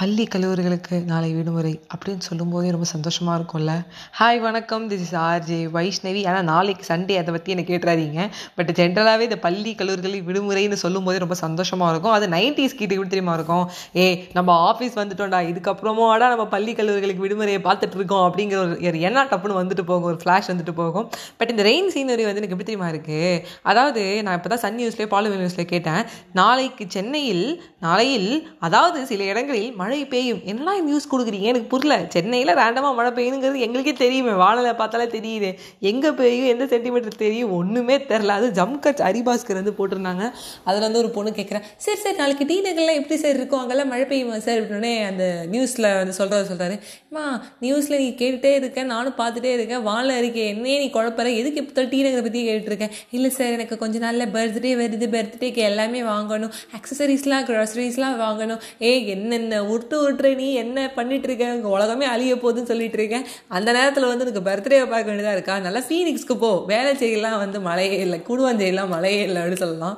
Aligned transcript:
பள்ளி 0.00 0.24
கல்லூரிகளுக்கு 0.30 0.96
நாளை 1.10 1.28
விடுமுறை 1.34 1.72
அப்படின்னு 1.94 2.22
சொல்லும்போதே 2.28 2.70
ரொம்ப 2.74 2.86
சந்தோஷமாக 2.92 3.34
இருக்கும்ல. 3.38 3.72
ஹாய் 4.18 4.40
வணக்கம். 4.44 4.84
This 4.90 5.04
is 5.04 5.12
RJ 5.26 5.58
Vaishnavi. 5.76 6.22
ஆனால் 6.30 6.46
நாளைக்கு 6.50 6.84
சண்டே 6.88 7.16
அதை 7.20 7.32
பற்றி 7.34 7.52
எனக்கு 7.54 7.70
கேட்டுறாதீங்க. 7.72 8.24
பட் 8.56 8.70
ஜென்ரலாகவே 8.78 9.24
இந்த 9.28 9.38
பள்ளி 9.44 9.72
கல்லூரிகளில் 9.80 10.24
விடுமுறைன்னு 10.28 10.78
சொல்லும்போதே 10.84 11.18
ரொம்ப 11.24 11.36
சந்தோஷமாக 11.42 11.90
இருக்கும். 11.92 12.14
அது 12.16 12.28
நைன்டிஸ் 12.34 12.74
கிட்ட 12.80 12.96
எப்படி 12.96 13.12
தெரியுமா 13.12 13.36
இருக்கும்? 13.38 13.64
ஏ 14.00 14.06
நம்ம 14.38 14.56
ஆஃபீஸ் 14.70 14.96
வந்துட்டோம்டா. 15.00 15.40
இதுக்கப்புறமாடா 15.50 16.28
நம்ம 16.34 16.46
பள்ளி 16.56 16.74
கல்லூரிகளுக்கு 16.80 17.24
விடுமுறையை 17.26 17.60
பார்த்துட்டு 17.68 17.98
இருக்கோம் 18.00 18.24
அப்படிங்கிற 18.28 18.58
ஒரு 18.90 19.04
என்ன 19.10 19.24
டப்புன்னு 19.34 19.60
வந்துட்டு 19.60 19.86
போகும். 19.92 20.08
ஒரு 20.12 20.20
ஃப்ளாஷ் 20.24 20.50
வந்துட்டு 20.52 20.76
போகும். 20.82 21.08
பட் 21.38 21.54
இந்த 21.54 21.68
ரெயின் 21.70 21.92
சீனரி 21.96 22.26
வந்து 22.30 22.42
எனக்கு 22.44 22.56
எப்படி 22.58 22.68
தெரியுமா 22.72 22.90
இருக்குது 22.94 23.30
அதாவது 23.72 24.04
நான் 24.24 24.38
இப்போ 24.40 24.52
தான் 24.54 24.64
சன் 24.64 24.78
நியூஸ்லேயே 24.82 25.12
பாலிமர் 25.14 25.42
நியூஸில் 25.44 25.70
கேட்டேன். 25.76 26.02
நாளைக்கு 26.42 26.86
சென்னையில் 26.98 27.46
நாளையில் 27.88 28.30
அதாவது 28.66 28.98
சில 29.12 29.22
இடங்களில் 29.32 29.72
மழை 29.84 30.00
பெய்யும். 30.14 30.42
என்னெல்லாம் 30.50 30.82
நியூஸ் 30.88 31.10
கொடுக்குறீங்க? 31.14 31.48
எனக்கு 31.52 31.70
புரியல. 31.74 31.94
சென்னையில் 32.16 32.52
ரேண்டமாக 32.62 32.94
மழை 33.00 33.10
பெய்யுங்கிறது 33.18 33.64
எங்களுக்கே 33.66 33.96
தெரியுமே. 34.04 34.34
வானலை 34.42 34.72
பார்த்தாலே 34.82 35.06
தெரியுது. 35.16 35.50
எங்கே 35.90 36.10
பெய்யும் 36.20 36.50
எந்த 36.52 36.64
சென்டிமீட்டர் 36.72 37.22
தெரியும் 37.24 37.52
ஒன்றுமே 37.58 37.96
தெரில 38.12 38.34
அது 38.38 38.46
ஜம்கச் 38.58 39.02
அரிபாஸ்கர் 39.08 39.58
வந்து 39.60 39.74
போட்டிருந்தாங்க. 39.78 40.24
அதில் 40.68 40.84
வந்து 40.86 41.00
ஒரு 41.02 41.10
பொண்ணு 41.16 41.30
கேட்குறேன் 41.38 41.64
சரி 41.84 42.00
சார் 42.04 42.20
நாளைக்கு 42.20 42.44
டீ 42.50 42.56
நகர்லாம் 42.66 42.98
எப்படி 43.00 43.16
சார் 43.22 43.36
இருக்கும்? 43.38 43.60
அங்கெல்லாம் 43.62 43.90
மழை 43.92 44.04
பெய்யுமா 44.12 44.38
சார் 44.46 44.60
அப்படின்னே 44.62 44.92
அந்த 45.10 45.24
நியூஸில் 45.54 45.88
வந்து 46.00 46.14
சொல்கிறத 46.20 46.42
சொல்கிறாரு 46.50 46.76
அம்மா 47.08 47.24
நியூஸில் 47.64 47.98
நீ 48.02 48.08
கேட்டுகிட்டே 48.22 48.52
இருக்கேன் 48.60 48.90
நானும் 48.94 49.18
பார்த்துட்டே 49.20 49.52
இருக்கேன். 49.56 49.82
வானிலை 49.88 50.16
இருக்கேன் 50.22 50.50
என்னையே 50.54 50.78
நீ 50.82 50.88
குழப்பற. 50.96 51.28
எதுக்கு 51.40 51.60
இப்போ 51.64 51.84
டீ 51.92 52.00
நகரை 52.06 52.22
பற்றி 52.26 52.42
கேட்டுருக்கேன் 52.48 52.94
இல்லை 53.16 53.30
சார் 53.38 53.54
எனக்கு 53.58 53.78
கொஞ்ச 53.84 53.98
நாளில் 54.06 54.32
பர்த்டே 54.36 54.72
வருது. 54.82 55.08
பர்த்டேக்கு 55.16 55.62
எல்லாமே 55.70 56.02
வாங்கணும். 56.12 56.52
அக்சசரிஸ்லாம் 56.78 57.46
க்ராசரிஸ்லாம் 57.50 58.18
வாங்கணும். 58.24 58.60
ஏ 58.88 58.92
என்னென்ன 59.14 59.60
உருட்டு 59.74 59.96
விட்டுரு 60.02 60.30
நீ 60.40 60.48
என்ன 60.62 60.86
பண்ணிட்டு 60.96 61.28
இருக்க 61.28 61.50
உங்க 61.56 61.70
உலகமே 61.76 62.06
அழிய 62.14 62.34
போகுதுன்னு 62.42 62.70
சொல்லிட்டு 62.72 62.98
இருக்கேன் 63.00 63.24
அந்த 63.56 63.68
நேரத்தில் 63.78 64.08
வந்து 64.10 64.24
எனக்கு 64.26 64.44
பர்த்டேவை 64.50 64.86
பார்க்க 64.92 65.10
வேண்டியதாக 65.10 65.36
இருக்கா? 65.38 65.56
நல்லா 65.66 65.82
ஃபீனிக்ஸ்க்கு 65.88 66.36
போ. 66.44 66.50
வேலை 66.72 66.92
செய்யலாம் 67.02 67.38
வந்து 67.44 67.60
மழையே 67.68 67.98
இல்லை. 68.04 68.18
கூடுவாஞ்செய்யலாம் 68.28 68.92
மழையே 68.94 69.20
இல்லை 69.28 69.38
அப்படின்னு 69.42 69.64
சொல்லலாம். 69.64 69.96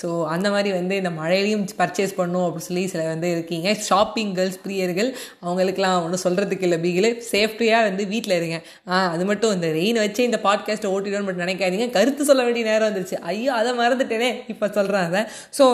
ஸோ 0.00 0.08
அந்த 0.34 0.48
மாதிரி 0.54 0.70
வந்து 0.78 0.94
இந்த 1.00 1.10
மழையிலையும் 1.20 1.64
பர்ச்சேஸ் 1.80 2.14
பண்ணும் 2.20 2.44
அப்படின்னு 2.46 2.68
சொல்லி 2.68 2.84
சில 2.92 3.02
வந்து 3.12 3.28
இருக்கீங்க. 3.36 3.68
ஷாப்பிங் 3.88 4.32
கேர்ள்ஸ் 4.38 4.60
பிரியர்கள் 4.64 5.10
அவங்களுக்குலாம் 5.44 6.00
ஒன்றும் 6.04 6.24
சொல்கிறதுக்கு 6.26 6.66
இல்லை. 6.68 6.78
பிகில் 6.86 7.10
சேஃப்டியாக 7.32 7.88
வந்து 7.88 8.04
வீட்டில் 8.14 8.38
இருங்க. 8.40 8.58
ஆ 8.88 8.98
அது 9.14 9.24
மட்டும் 9.30 9.54
இந்த 9.58 9.70
ரெயின் 9.80 10.00
வச்சு 10.04 10.22
இந்த 10.30 10.40
பாட்காஸ்ட்டை 10.46 10.92
ஓட்டிடணும்னு 10.94 11.28
மட்டும் 11.28 11.46
நினைக்காதீங்க. 11.46 11.88
கருத்து 11.98 12.24
சொல்ல 12.30 12.42
வேண்டிய 12.48 12.64
நேரம் 12.70 12.88
வந்துருச்சு. 12.90 13.18
ஐயோ 13.32 13.52
அதை 13.60 13.72
மறந்துட்டேனே. 13.82 14.32
இப்போ 14.54 14.68
சொல்கிறேன் 14.78 15.06
அதை. 15.10 15.22
ஸோ 15.58 15.66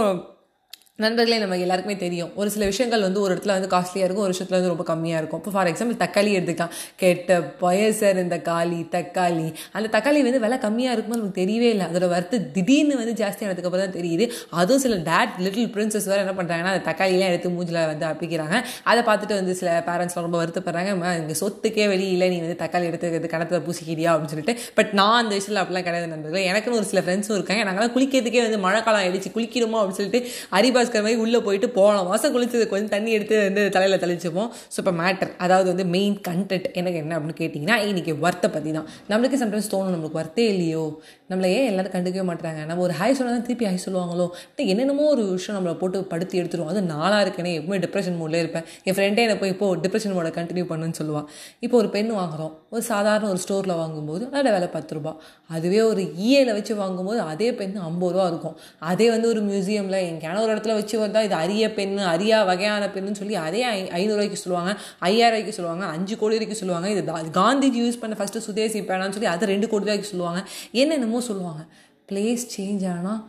நண்பர்களே 1.01 1.39
நம்ம 1.39 1.57
எல்லாருக்குமே 1.57 1.97
தெரியும். 1.97 2.31
ஒரு 2.35 2.51
சில 2.51 2.65
விஷயங்கள் 2.65 3.01
வந்து 3.01 3.21
ஒரு 3.21 3.35
இடத்துல 3.35 3.47
வந்து 3.47 3.69
காஸ்ட்லியாக 3.77 4.05
இருக்கும் 4.07 4.25
ஒரு 4.25 4.35
விஷயத்தில் 4.35 4.59
வந்து 4.59 4.73
ரொம்ப 4.75 4.85
கம்மியாக 4.93 5.21
இருக்கும். 5.21 5.39
இப்போ 5.39 5.51
ஃபார் 5.51 5.69
எக்ஸாம்பிள் 5.69 6.01
தக்காளி 6.05 6.33
எடுத்துக்கலாம். 6.39 6.71
கெட்ட 6.97 7.39
பயசர் 7.61 8.17
இந்த 8.17 8.39
காளி 8.41 8.87
தக்காளி. 8.91 9.55
அந்த 9.73 9.99
தக்காளி 9.99 10.21
வந்து 10.23 10.41
விலை 10.41 10.59
கம்மியாக 10.59 10.95
இருக்குமோ 10.97 11.17
நமக்கு 11.21 11.41
தெரியவே 11.43 11.69
இல்லை. 11.75 11.87
அதோட 11.87 12.09
வறுத்து 12.09 12.51
திடீர்னு 12.51 12.97
வந்து 12.97 13.25
ஜாஸ்தியானதுக்கு 13.25 13.69
அப்புறம் 13.69 13.85
தான் 13.85 14.03
தெரியுது. 14.03 14.31
அதுவும் 14.51 14.81
சில 14.81 14.97
டேட் 14.97 15.35
லிட்டில் 15.39 15.71
பிரின்சஸ் 15.75 16.05
வேறு 16.05 16.27
என்ன 16.27 16.35
பண்ணுறாங்கன்னா 16.43 16.73
அந்த 16.75 16.83
தக்காளியெலாம் 16.91 17.33
எடுத்து 17.33 17.49
மூஞ்சில் 17.49 17.87
வந்து 17.87 18.07
அப்பிக்கிறாங்க. 18.07 18.65
அதை 18.85 19.03
பார்த்துட்டு 19.03 19.35
வந்து 19.41 19.55
சில 19.55 19.83
பேரண்ட்ஸ்லாம் 19.87 20.27
ரொம்ப 20.27 20.45
வருத்தப்படுறாங்க. 20.45 20.91
இங்கே 21.19 21.37
சொத்துக்கே 21.41 21.89
வெளியில் 21.89 22.29
நீ 22.29 22.39
வந்து 22.39 22.59
தக்காளி 22.65 22.89
எடுத்துக்கிறது 22.91 23.27
கணத்தில் 23.27 23.61
பூசிக்கிறியா? 23.61 24.11
அப்படின்னு 24.15 24.33
சொல்லிட்டு. 24.35 24.63
பட் 24.75 24.93
நான் 24.93 25.23
அந்த 25.23 25.35
விஷயத்தில் 25.35 25.65
அப்படிலாம் 25.65 25.89
கிடையாது 25.89 26.13
நண்பர்களே. 26.15 26.51
எனக்குன்னு 26.53 26.79
ஒரு 26.81 26.85
சில 26.85 27.03
ஃப்ரெண்ட்ஸும் 27.03 27.33
இருக்காங்க. 27.33 27.65
நாங்களாம் 27.65 27.91
குளிக்கிறதுக்கே 27.97 28.43
வந்து 28.43 28.59
மழை 28.59 28.83
காலம் 28.83 29.03
ஆயிடுச்சு. 29.03 29.27
குளிக்கிறோமோ? 29.35 29.79
அப்படின்னு 29.81 30.01
சொல்லிட்டு 30.01 30.29
அரிபாஸ் 30.53 30.89
பாஸ்கர் 30.91 31.05
மாதிரி 31.07 31.21
உள்ளே 31.25 31.39
போயிட்டு 31.47 31.69
போகலாம் 31.77 32.09
மாதம் 32.11 32.33
குளிச்சது 32.35 32.65
கொஞ்சம் 32.71 32.93
தண்ணி 32.95 33.11
எடுத்து 33.17 33.35
வந்து 33.47 33.63
தலையில் 33.75 34.01
தெளிச்சுப்போம். 34.05 34.49
ஸோ 34.73 34.79
இப்போ 34.83 34.93
மேட்டர் 35.01 35.31
அதாவது 35.45 35.69
வந்து 35.73 35.85
மெயின் 35.95 36.17
கண்டென்ட் 36.29 36.67
எனக்கு 36.81 36.99
என்ன 37.03 37.13
அப்படின்னு 37.17 37.39
கேட்டிங்கன்னா 37.41 37.77
இன்றைக்கி 37.91 38.13
ஒர்த்தை 38.25 38.49
பற்றி 38.55 38.71
தான் 38.77 38.87
நம்மளுக்கு 39.11 39.39
சம்டைம்ஸ் 39.43 39.71
தோணும் 39.75 39.95
நம்மளுக்கு 39.95 40.19
ஒர்த்தே 40.23 40.47
இல்லையோ? 40.55 40.85
நம்மளை 41.31 41.49
ஏன் 41.59 41.69
எல்லாரும் 41.71 41.95
கண்டுக்கவே 41.95 42.25
மாட்டுறாங்க 42.31 42.63
நம்ம 42.71 42.83
ஒரு 42.87 42.95
ஹாய் 43.01 43.17
சொன்னால் 43.19 43.45
திருப்பி 43.49 43.67
ஹாய் 43.69 43.85
சொல்லுவாங்களோ? 43.87 44.27
என்னென்னமோ 44.73 45.05
ஒரு 45.15 45.25
விஷயம் 45.37 45.57
நம்மளை 45.59 45.75
போட்டு 45.83 45.99
படுத்து 46.13 46.41
எடுத்துருவோம் 46.41 46.73
அது 46.73 46.83
நாளாக 46.95 47.21
இருக்கேனே 47.27 47.53
எப்பவுமே 47.59 47.79
டிப்ரெஷன் 47.85 48.19
மூடலே 48.21 48.41
இருப்பேன். 48.45 48.67
என் 48.89 48.97
ஃப்ரெண்டே 48.97 49.23
என்ன 49.27 49.37
போய் 49.43 49.53
இப்போ 49.55 49.69
டிப்ரெஷன் 49.85 50.15
மூட 50.17 50.33
கண்டினியூ 50.39 50.67
பண்ணுன்னு 50.73 50.99
சொல்லுவாள் 51.01 51.27
இப்போ 51.67 51.77
ஒரு 51.83 51.91
பெண் 51.97 52.13
வாங்குகிறோம் 52.19 52.53
ஒரு 52.75 52.83
சாதாரண 52.93 53.29
ஒரு 53.35 53.41
ஸ்டோரில் 53.45 53.77
வாங்கும்போது 53.83 54.25
அதோட 54.33 54.49
விலை 54.57 54.71
பத்து 54.77 54.95
ரூபா 54.99 55.15
அதுவே 55.57 55.81
ஒரு 55.93 56.03
இஏல 56.27 56.51
வச்சு 56.59 56.73
வாங்கும்போது 56.83 57.21
அதே 57.33 57.49
பெண் 57.61 57.77
ஐம்பது 57.89 58.13
ரூபா 58.17 58.27
இருக்கும். 58.33 58.57
அதே 58.91 59.07
வந்து 59.15 59.27
ஒரு 59.33 59.41
மியூசியமில் 59.49 59.99
எங்கேயான 60.11 60.41
ஒரு 60.45 60.53
இடத்துல 60.55 60.75
வச்சு 60.81 60.97
வந்தால் 61.05 61.27
இது 61.29 61.37
அரிய 61.43 61.65
பெண் 61.79 61.97
அரியா 62.15 62.39
வகையான 62.53 62.91
பெண்ணுன்னு 62.95 63.21
சொல்லி 63.23 63.37
அதே 63.47 63.63
ஐ 63.75 63.79
ஐநூறுரூவாய்க்கு 64.01 64.43
சொல்லுவாங்க 64.45 64.73
ஐயாயிரம் 65.09 65.35
ரூபாய்க்கு 65.35 65.57
சொல்லுவாங்க 65.59 65.85
அஞ்சு 65.97 66.15
கோடி 66.23 66.37
வரைக்கும் 66.39 66.63
சொல்லுவாங்க. 66.63 66.89
இது 66.95 67.31
காந்திஜி 67.41 67.81
யூஸ் 67.85 68.03
பண்ண 68.03 68.17
ஃபஸ்ட்டு 68.21 68.47
சுதேசி 68.49 68.81
பேனான்னு 68.91 69.17
சொல்லி 69.17 69.33
அதை 69.35 69.49
ரெண்டு 69.55 69.69
கோடி 69.73 69.87
ரூபாய்க்கு 69.87 70.13
சொல்லுவாங்க. 70.13 70.43
என்னென்னமோ 70.83 71.21
சொல்லுவாங்க. 71.31 71.63
பிளேஸ் 72.11 72.45
சேஞ்ச் 72.55 72.85
ஆனால் 72.95 73.21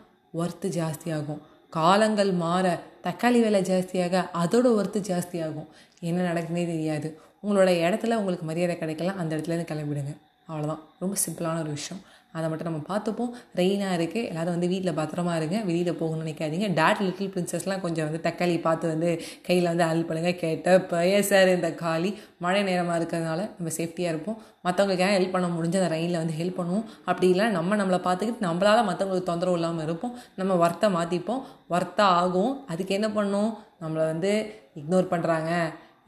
ஒர்த்து 0.42 0.68
ஜாஸ்தியாகும் 0.78 1.42
காலங்கள் 1.78 2.32
மாற 2.44 2.66
தக்காளி 3.06 3.40
விலை 3.44 3.62
ஜாஸ்தியாக 3.70 4.24
அதோட 4.42 4.68
ஒர்த்து 4.80 5.00
ஜாஸ்தியாகும் 5.10 5.70
என்ன 6.10 6.26
நடக்குதுன்னே 6.30 6.66
தெரியாது. 6.74 7.10
உங்களோட 7.44 7.70
இடத்துல 7.86 8.18
உங்களுக்கு 8.22 8.46
மரியாதை 8.50 8.76
கிடைக்கலாம் 8.82 9.20
அந்த 9.22 9.32
இடத்துலேருந்து 9.36 9.72
கிளம்பிடுங்க. 9.72 10.14
அவ்வளோதான் 10.52 10.82
ரொம்ப 11.04 11.16
சிம்பிளான 11.26 11.62
ஒரு 11.66 11.72
விஷயம். 11.80 12.02
அதை 12.38 12.46
மட்டும் 12.50 12.68
நம்ம 12.70 12.84
பார்த்துப்போம். 12.90 13.32
ரெயினாக 13.60 13.96
இருக்குது 13.98 14.28
எல்லோரும் 14.30 14.54
வந்து 14.56 14.68
வீட்டில் 14.74 14.98
பத்திரமா 15.00 15.34
இருங்க. 15.40 15.58
வெளியில் 15.70 15.98
போகணும்னு 16.02 16.24
நினைக்காதீங்க. 16.24 16.68
டேட் 16.78 17.02
லிட்டில் 17.06 17.32
பிரின்சஸ்லாம் 17.34 17.82
கொஞ்சம் 17.86 18.08
வந்து 18.08 18.22
தக்காளி 18.28 18.56
பார்த்து 18.68 18.86
வந்து 18.94 19.10
கையில் 19.48 19.70
வந்து 19.72 19.86
அல் 19.90 20.06
பண்ணுங்கள் 20.10 20.38
கேட்ட 20.44 20.78
பய 20.92 21.18
சார் 21.30 21.50
இந்த 21.56 21.70
காலி. 21.84 22.12
மழை 22.46 22.62
நேரமாக 22.70 23.00
இருக்கிறதுனால 23.00 23.42
நம்ம 23.58 23.74
சேஃப்டியாக 23.80 24.14
இருப்போம். 24.14 24.38
மற்றவங்களுக்கு 24.68 25.06
ஏன் 25.08 25.16
ஹெல்ப் 25.18 25.36
பண்ண 25.36 25.50
முடிஞ்ச 25.58 25.76
அந்த 25.82 25.92
ரயிலில் 25.96 26.22
வந்து 26.22 26.38
ஹெல்ப் 26.42 26.60
பண்ணுவோம். 26.62 26.88
அப்படி 27.10 27.30
இல்லை 27.34 27.48
நம்ம 27.58 27.76
நம்மளை 27.82 28.02
பார்த்துக்கிட்டு 28.08 28.48
நம்மளால் 28.50 28.88
மற்றவங்களுக்கு 28.92 29.32
தொந்தரவு 29.34 29.60
இல்லாமல் 29.62 29.86
இருப்போம். 29.90 30.16
நம்ம 30.42 30.60
ஒர்த்தை 30.66 30.90
மாற்றிப்போம் 30.98 31.44
ஒர்த்தாக 31.76 32.18
ஆகும். 32.24 32.54
அதுக்கு 32.74 32.94
என்ன 33.00 33.10
பண்ணும் 33.20 33.52
நம்மளை 33.84 34.06
வந்து 34.14 34.34
இக்னோர் 34.82 35.14
பண்ணுறாங்க 35.14 35.54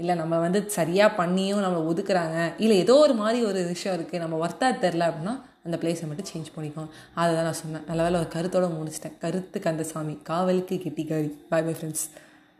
இல்லை 0.03 0.16
நம்ம 0.22 0.40
வந்து 0.46 0.59
சரியாக 0.78 1.16
பண்ணியும் 1.22 1.64
நம்மளை 1.66 1.81
ஒதுக்குறாங்க. 1.91 2.38
இல்லை 2.66 2.78
ஏதோ 2.86 2.96
ஒரு 3.06 3.16
மாதிரி 3.24 3.40
ஒரு 3.50 3.59
விஷயம் 3.74 3.97
இருக்குது 3.97 4.24
நம்ம 4.24 4.38
ஒர்த்தாக 4.46 4.80
தெரில 4.86 5.03
அப்படின்னா 5.09 5.36
அந்த 5.66 5.75
பிளேஸை 5.81 6.08
மட்டும் 6.09 6.30
சேஞ்ச் 6.31 6.50
பண்ணிக்கோங்க. 6.56 6.90
அதை 7.19 7.30
தான் 7.36 7.47
நான் 7.47 7.59
சொன்னேன். 7.59 7.86
நல்ல 7.90 8.02
வேலை 8.06 8.18
ஒரு 8.22 8.30
கருத்தோடு 8.36 8.69
முடிச்சிட்டேன். 8.80 9.18
கருத்து 9.24 9.58
கந்தசாமி 9.66 10.16
காவலுக்கு 10.30 10.78
கெட்டிக்காரி 10.86 11.30
பாய் 11.52 11.66
பை 11.68 11.75
ஃப்ரெண்ட்ஸ் 11.80 12.06